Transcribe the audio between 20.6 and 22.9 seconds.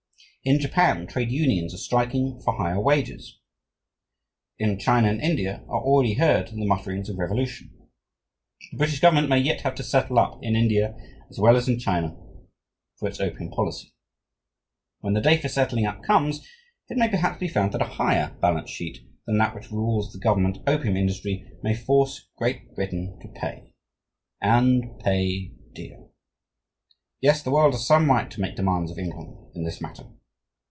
opium industry may force Great